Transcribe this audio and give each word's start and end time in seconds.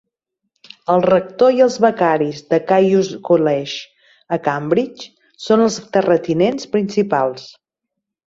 El 0.93 1.03
rector 1.05 1.57
i 1.57 1.59
els 1.65 1.75
becaris 1.83 2.39
de 2.53 2.59
Caius 2.71 3.11
College, 3.29 3.83
a 4.37 4.41
Cambridge, 4.47 5.05
són 5.49 5.65
els 5.69 5.77
terratinents 5.99 6.69
principals. 6.77 7.47